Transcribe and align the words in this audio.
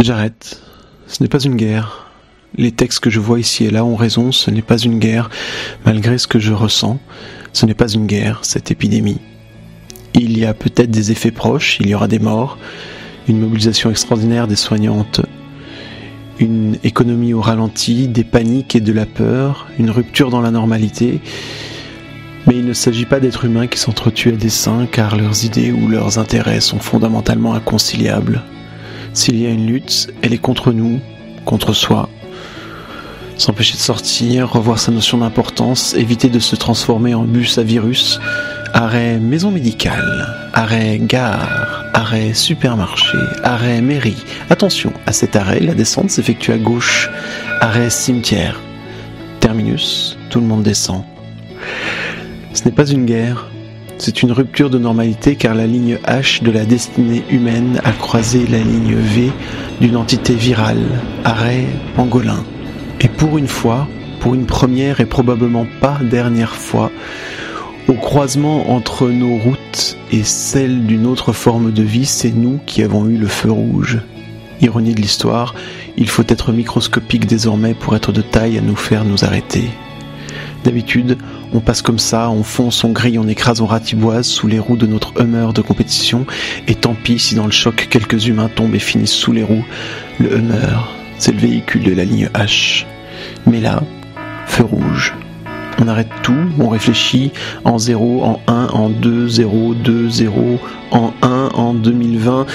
J'arrête. 0.00 0.60
Ce 1.06 1.22
n'est 1.22 1.28
pas 1.28 1.38
une 1.38 1.54
guerre. 1.54 2.10
Les 2.56 2.72
textes 2.72 2.98
que 2.98 3.10
je 3.10 3.20
vois 3.20 3.38
ici 3.38 3.64
et 3.64 3.70
là 3.70 3.84
ont 3.84 3.94
raison, 3.94 4.32
ce 4.32 4.50
n'est 4.50 4.62
pas 4.62 4.78
une 4.78 4.98
guerre, 4.98 5.30
malgré 5.84 6.18
ce 6.18 6.26
que 6.26 6.40
je 6.40 6.52
ressens. 6.52 6.98
Ce 7.52 7.64
n'est 7.64 7.74
pas 7.74 7.88
une 7.88 8.06
guerre, 8.06 8.40
cette 8.42 8.72
épidémie. 8.72 9.20
Il 10.14 10.36
y 10.36 10.44
a 10.44 10.52
peut-être 10.52 10.90
des 10.90 11.12
effets 11.12 11.30
proches, 11.30 11.78
il 11.78 11.88
y 11.88 11.94
aura 11.94 12.08
des 12.08 12.18
morts, 12.18 12.58
une 13.28 13.38
mobilisation 13.38 13.88
extraordinaire 13.88 14.48
des 14.48 14.56
soignantes, 14.56 15.20
une 16.40 16.76
économie 16.82 17.32
au 17.32 17.40
ralenti, 17.40 18.08
des 18.08 18.24
paniques 18.24 18.74
et 18.74 18.80
de 18.80 18.92
la 18.92 19.06
peur, 19.06 19.68
une 19.78 19.90
rupture 19.90 20.30
dans 20.30 20.40
la 20.40 20.50
normalité. 20.50 21.20
Mais 22.48 22.56
il 22.56 22.64
ne 22.64 22.72
s'agit 22.72 23.06
pas 23.06 23.20
d'êtres 23.20 23.44
humains 23.44 23.68
qui 23.68 23.78
s'entretuent 23.78 24.30
à 24.30 24.36
dessein 24.36 24.86
car 24.90 25.16
leurs 25.16 25.44
idées 25.44 25.70
ou 25.70 25.88
leurs 25.88 26.18
intérêts 26.18 26.60
sont 26.60 26.80
fondamentalement 26.80 27.54
inconciliables. 27.54 28.42
S'il 29.14 29.40
y 29.40 29.46
a 29.46 29.50
une 29.50 29.68
lutte, 29.68 30.12
elle 30.22 30.34
est 30.34 30.38
contre 30.38 30.72
nous, 30.72 31.00
contre 31.44 31.72
soi. 31.72 32.08
S'empêcher 33.38 33.74
de 33.74 33.78
sortir, 33.78 34.50
revoir 34.50 34.80
sa 34.80 34.90
notion 34.90 35.18
d'importance, 35.18 35.94
éviter 35.94 36.28
de 36.28 36.40
se 36.40 36.56
transformer 36.56 37.14
en 37.14 37.22
bus 37.22 37.56
à 37.58 37.62
virus, 37.62 38.18
arrêt 38.72 39.20
maison 39.20 39.52
médicale, 39.52 40.26
arrêt 40.52 40.98
gare, 40.98 41.84
arrêt 41.94 42.34
supermarché, 42.34 43.16
arrêt 43.44 43.80
mairie. 43.80 44.22
Attention, 44.50 44.92
à 45.06 45.12
cet 45.12 45.36
arrêt, 45.36 45.60
la 45.60 45.74
descente 45.74 46.10
s'effectue 46.10 46.50
à 46.50 46.58
gauche, 46.58 47.08
arrêt 47.60 47.90
cimetière. 47.90 48.60
Terminus, 49.38 50.18
tout 50.28 50.40
le 50.40 50.46
monde 50.46 50.64
descend. 50.64 51.04
Ce 52.52 52.64
n'est 52.64 52.74
pas 52.74 52.86
une 52.86 53.06
guerre, 53.06 53.48
c'est 54.04 54.22
une 54.22 54.32
rupture 54.32 54.68
de 54.68 54.76
normalité 54.76 55.34
car 55.34 55.54
la 55.54 55.66
ligne 55.66 55.98
H 56.06 56.42
de 56.42 56.50
la 56.50 56.66
destinée 56.66 57.24
humaine 57.30 57.80
a 57.84 57.92
croisé 57.92 58.46
la 58.46 58.58
ligne 58.58 58.96
V 58.96 59.32
d'une 59.80 59.96
entité 59.96 60.34
virale, 60.34 61.00
arrêt 61.24 61.64
pangolin. 61.96 62.44
Et 63.00 63.08
pour 63.08 63.38
une 63.38 63.48
fois, 63.48 63.88
pour 64.20 64.34
une 64.34 64.44
première 64.44 65.00
et 65.00 65.06
probablement 65.06 65.66
pas 65.80 65.98
dernière 66.02 66.54
fois, 66.54 66.90
au 67.88 67.94
croisement 67.94 68.72
entre 68.72 69.08
nos 69.08 69.38
routes 69.38 69.96
et 70.12 70.22
celles 70.22 70.84
d'une 70.84 71.06
autre 71.06 71.32
forme 71.32 71.72
de 71.72 71.82
vie, 71.82 72.04
c'est 72.04 72.34
nous 72.34 72.60
qui 72.66 72.82
avons 72.82 73.08
eu 73.08 73.16
le 73.16 73.26
feu 73.26 73.50
rouge. 73.50 74.00
Ironie 74.60 74.94
de 74.94 75.00
l'histoire, 75.00 75.54
il 75.96 76.10
faut 76.10 76.24
être 76.28 76.52
microscopique 76.52 77.24
désormais 77.24 77.72
pour 77.72 77.96
être 77.96 78.12
de 78.12 78.20
taille 78.20 78.58
à 78.58 78.60
nous 78.60 78.76
faire 78.76 79.06
nous 79.06 79.24
arrêter. 79.24 79.70
D'habitude, 80.62 81.16
on 81.54 81.60
passe 81.60 81.82
comme 81.82 82.00
ça, 82.00 82.30
on 82.30 82.42
fonce, 82.42 82.82
on 82.82 82.90
grille, 82.90 83.18
on 83.18 83.28
écrase, 83.28 83.60
on 83.60 83.66
ratiboise 83.66 84.26
sous 84.26 84.48
les 84.48 84.58
roues 84.58 84.76
de 84.76 84.86
notre 84.86 85.20
Hummer 85.20 85.52
de 85.54 85.62
compétition, 85.62 86.26
et 86.66 86.74
tant 86.74 86.94
pis 86.94 87.18
si 87.18 87.36
dans 87.36 87.46
le 87.46 87.52
choc 87.52 87.86
quelques 87.88 88.26
humains 88.26 88.50
tombent 88.54 88.74
et 88.74 88.80
finissent 88.80 89.12
sous 89.12 89.32
les 89.32 89.44
roues. 89.44 89.64
Le 90.18 90.36
Hummer, 90.36 90.78
c'est 91.18 91.32
le 91.32 91.38
véhicule 91.38 91.84
de 91.84 91.92
la 91.92 92.04
ligne 92.04 92.28
H. 92.34 92.86
Mais 93.46 93.60
là, 93.60 93.82
feu 94.46 94.64
rouge. 94.64 95.14
On 95.80 95.88
arrête 95.88 96.10
tout, 96.22 96.34
on 96.58 96.68
réfléchit 96.68 97.32
en 97.64 97.78
0, 97.78 98.22
en 98.24 98.40
1, 98.46 98.68
en 98.72 98.88
2, 98.90 99.28
0, 99.28 99.74
2, 99.74 100.10
0, 100.10 100.60
en 100.90 101.12
1, 101.22 101.50
en 101.54 101.74
2020. 101.74 102.46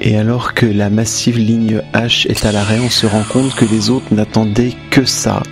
Et 0.00 0.16
alors 0.16 0.54
que 0.54 0.66
la 0.66 0.90
massive 0.90 1.38
ligne 1.38 1.80
H 1.92 2.26
est 2.28 2.44
à 2.44 2.52
l'arrêt, 2.52 2.80
on 2.80 2.90
se 2.90 3.06
rend 3.06 3.22
compte 3.22 3.54
que 3.54 3.64
les 3.64 3.90
autres 3.90 4.12
n'attendaient 4.12 4.74
que 4.90 5.04
ça 5.04 5.42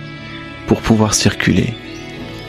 pour 0.67 0.81
pouvoir 0.81 1.13
circuler. 1.13 1.73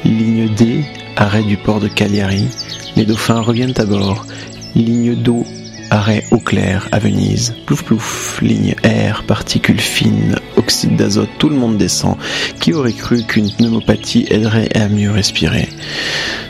Ligne 0.05 0.51
D, 0.55 0.85
arrêt 1.17 1.43
du 1.43 1.57
port 1.57 1.81
de 1.81 1.89
Cagliari. 1.89 2.47
Les 2.95 3.07
dauphins 3.07 3.41
reviennent 3.41 3.73
à 3.79 3.87
bord. 3.87 4.27
Ligne 4.75 5.15
d'eau, 5.15 5.47
arrêt 5.89 6.25
au 6.31 6.39
clair 6.39 6.89
à 6.93 6.99
Venise. 6.99 7.55
Plouf 7.65 7.85
plouf, 7.85 8.39
ligne 8.43 8.75
R, 8.85 9.23
particules 9.23 9.81
fines, 9.81 10.37
oxyde 10.57 10.97
d'azote, 10.97 11.31
tout 11.39 11.49
le 11.49 11.57
monde 11.57 11.79
descend. 11.79 12.17
Qui 12.61 12.75
aurait 12.75 12.93
cru 12.93 13.23
qu'une 13.23 13.51
pneumopathie 13.51 14.27
aiderait 14.29 14.69
à 14.77 14.89
mieux 14.89 15.11
respirer? 15.11 15.71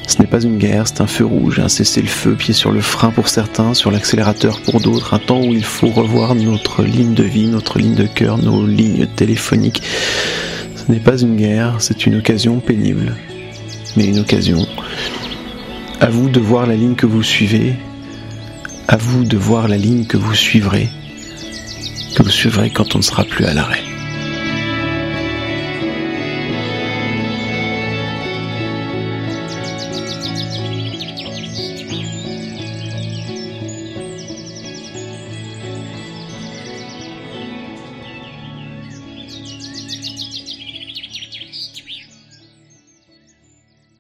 Ce 0.09 0.21
n'est 0.21 0.29
pas 0.29 0.43
une 0.43 0.59
guerre, 0.59 0.89
c'est 0.89 1.01
un 1.01 1.07
feu 1.07 1.25
rouge, 1.25 1.61
un 1.61 1.69
cessez-le-feu, 1.69 2.35
pied 2.35 2.55
sur 2.55 2.73
le 2.73 2.81
frein 2.81 3.11
pour 3.11 3.29
certains, 3.29 3.73
sur 3.73 3.93
l'accélérateur 3.93 4.61
pour 4.63 4.81
d'autres, 4.81 5.15
un 5.15 5.21
temps 5.21 5.41
où 5.41 5.53
il 5.53 5.65
faut 5.65 5.91
revoir 5.91 6.35
notre 6.35 6.83
ligne 6.83 7.15
de 7.15 7.23
vie, 7.23 7.47
notre 7.47 7.79
ligne 7.79 7.95
de 7.95 8.07
cœur, 8.07 8.37
nos 8.37 8.67
lignes 8.67 9.07
téléphoniques. 9.07 9.83
Ce 10.75 10.91
n'est 10.91 10.99
pas 10.99 11.17
une 11.17 11.37
guerre, 11.37 11.77
c'est 11.79 12.05
une 12.05 12.17
occasion 12.17 12.59
pénible, 12.61 13.15
mais 13.97 14.07
une 14.07 14.19
occasion. 14.19 14.67
À 16.01 16.11
vous 16.11 16.29
de 16.29 16.41
voir 16.41 16.67
la 16.67 16.75
ligne 16.75 16.95
que 16.95 17.07
vous 17.07 17.23
suivez, 17.23 17.75
à 18.89 18.97
vous 18.97 19.25
de 19.25 19.37
voir 19.37 19.69
la 19.69 19.77
ligne 19.77 20.07
que 20.07 20.17
vous 20.17 20.35
suivrez, 20.35 20.89
que 22.17 22.23
vous 22.23 22.31
suivrez 22.31 22.71
quand 22.71 22.95
on 22.95 22.99
ne 22.99 23.05
sera 23.05 23.25
plus 23.25 23.45
à 23.45 23.55
l'arrêt. 23.55 23.94